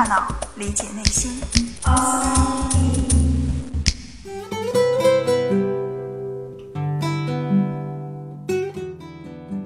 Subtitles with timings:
[0.00, 0.26] 大脑
[0.56, 1.30] 理解内心。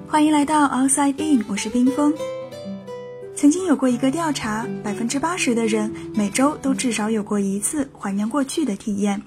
[0.05, 2.13] 欢迎来到 Outside In，我是冰峰。
[3.33, 9.21] 曾经有过一个调查，百分之八十的人每周都至少有过一次怀念过去的体验。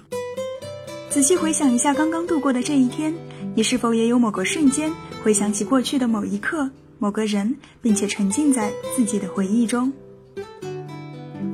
[1.09, 3.11] 仔细回想一下刚刚度过的这一天，
[3.55, 9.91] 你是否也有某个瞬间回想起过去的某一刻、某个人，并且沉浸在自己的回忆中？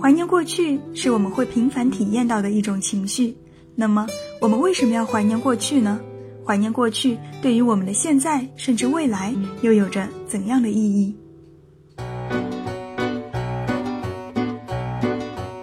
[0.06, 3.36] 怀念过去是我们会频繁体验到的一种情绪。
[3.74, 4.06] 那么，
[4.40, 6.00] 我们为什么要怀念过去呢？
[6.46, 11.16] 怀念过去对于我们的现在甚至未来又有着怎样的意义？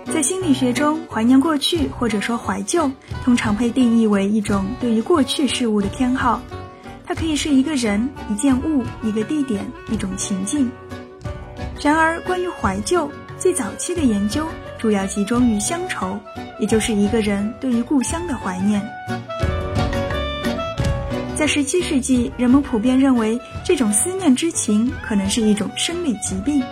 [0.06, 2.90] 在心理学中，怀念过去或者说怀旧，
[3.22, 6.42] 通常被定义为一种对于过去事物的偏好。
[7.06, 10.68] 它可以是一个人、一件物、一个地点、一种情境。
[11.80, 13.08] 然而，关于怀旧，
[13.42, 14.46] 最早期的研究
[14.78, 16.16] 主要集中于乡愁，
[16.60, 18.80] 也就是一个人对于故乡的怀念。
[21.34, 26.62] 在十七世纪，人们普遍认为这种思念之情可能是一种生理疾病，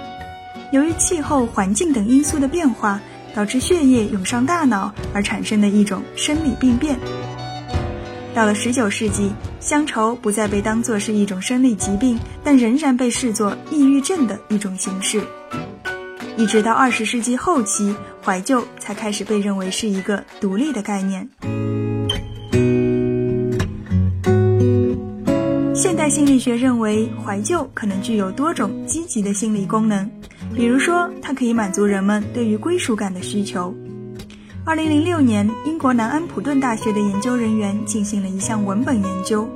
[0.70, 3.00] 由于气候、环境等因素的变化。
[3.32, 6.98] 导致血液涌上大脑而产生的一种生理病变。
[8.34, 15.22] 到了十九世纪，乡愁不再被当作是一种生理疾病，但仍然被视作抑郁症的一种形式。
[16.40, 21.28] 一直到二十世纪后期，怀旧才开始被认为是一个独立的概念。
[25.74, 30.10] 现代心理学认为，怀旧可能具有多种积极的心理功能。
[30.54, 33.74] 比如说，它可以满足人们对于归属感的需求。
[34.64, 39.46] 二零零六年，英国南安普顿大学的研究人员进行了一项文本研究，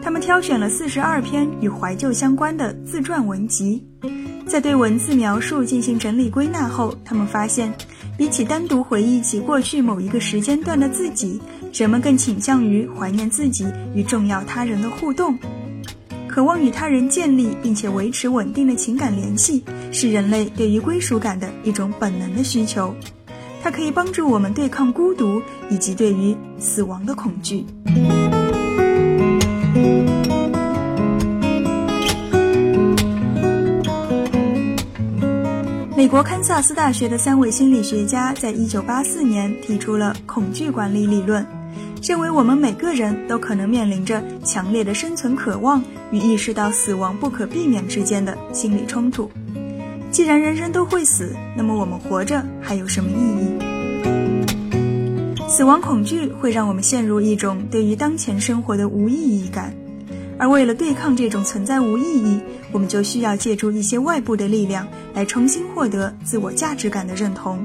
[0.00, 3.84] 他们挑选了四十二篇与怀旧相关的自传文集，
[4.46, 7.72] 在对文字描述进行整理归纳后，他们发现，
[8.18, 11.40] 比起单独回忆起过去某一个时间段的自己，
[11.72, 15.38] 人们更倾向于怀念自己与重要他人的互动。
[16.28, 22.94] 渴望与他人建立并且维持稳定的情感联系，是人类对于归属感的一种本能的需求。
[23.62, 27.64] 它可以帮助我们对抗孤独以及对于死亡的恐惧。
[36.12, 41.42] 国堪萨斯大学的三位心理学家在一九八四年提出了恐惧管理理论。
[42.02, 49.30] 认为我们每个人都可能面临着强烈的生存渴望与意识到死亡不可避免之间的心理冲突。
[50.10, 53.14] 既然人人都会死，那么我们活着还有什么意
[53.46, 53.58] 义？
[55.48, 59.74] 死亡恐惧会让我们陷入一种对于当前生活的无意义感，
[60.38, 62.40] 而为了对抗这种存在无意义，
[62.72, 67.64] 我们就需要借助一些外部的力量来重新获得自我价值感的认同。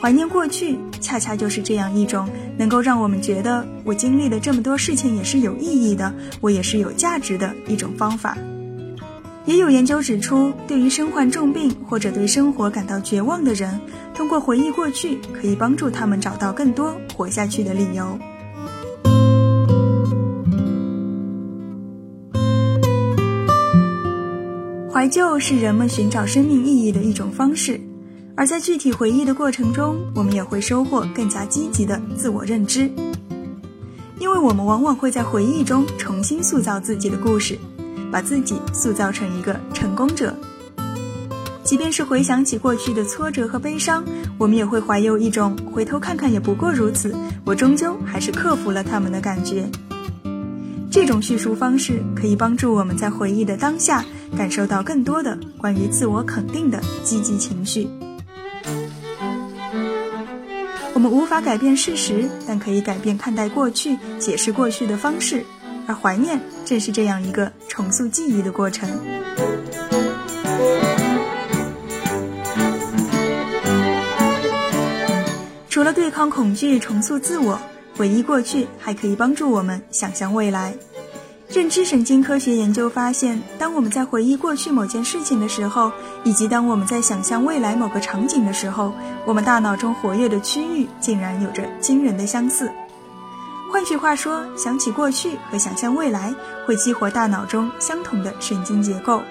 [0.00, 2.28] 怀念过去，恰恰就是这样一种
[2.58, 8.36] 能够让我们觉得我经历了这么多事情也是有意义的，我也是有价值的一种方法。
[9.46, 13.80] 也有研究指出，对于身患重病或者对生活感到绝望的人，
[14.12, 18.18] 通过回忆过去，可以帮助他们找到更多活下去的理由。
[24.96, 27.78] 怀旧是人们寻找生命意义的一种方式。
[28.34, 32.90] 而在具体回忆的过程中，我们也会收获更加积极的自我认知，
[34.18, 37.58] 因为我们往往会在回忆中重新塑造自己的故事，
[38.10, 40.34] 把自己塑造成一个成功者。
[41.62, 44.02] 即便是回想起过去的挫折和悲伤，
[44.38, 47.14] 我们也会怀有一种回头看看也不过如此，
[47.44, 49.68] 我终究还是克服了他们的感觉。
[50.96, 54.02] 这种叙述方式可以帮助我们在回忆的当下，
[54.34, 57.86] 感受到更多的关于自我肯定的积极情绪。
[60.94, 65.44] 我们无法改变事实，但可以改变看待过去、解释过去的方式，
[65.86, 68.88] 而怀念正是这样一个重塑记忆的过程。
[75.68, 77.60] 除了对抗恐惧、重塑自我，
[77.96, 80.74] 回忆过去还可以帮助我们想象未来。
[81.48, 85.92] 认知神经科学研究发现，当我们在回忆过去某件事情的时候，
[86.24, 88.92] 以及当我们在想象未来某个场景的时候，
[89.24, 92.70] 我们大脑中活跃的区域竟然有着惊人的相似。
[93.70, 96.34] 换句话说，想起过去和想象未来
[96.66, 99.22] 会激活大脑中相同的神经结构。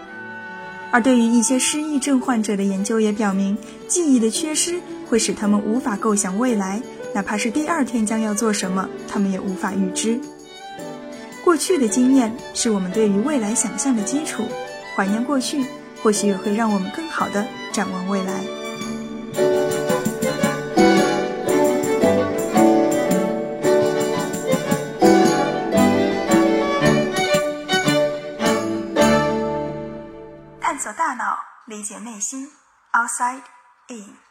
[0.91, 3.57] 而对于一些失忆症患者的研究也表明，
[3.89, 4.79] 记忆的缺失
[5.09, 6.81] 会使他们无法构想未来，
[7.15, 10.19] 哪怕是第二天将要做什么他们也无法预知。
[11.45, 14.45] 过去的经验是我们对于未来想象的基础
[14.93, 15.65] 怀念过去
[16.03, 18.43] 或许也会让我们更好的展望未来。
[30.59, 32.51] 探索大脑理解内心
[32.91, 33.39] outside
[33.87, 34.17] in